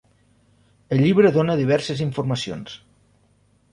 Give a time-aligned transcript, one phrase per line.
[0.95, 2.79] El llibre dóna diverses informacions.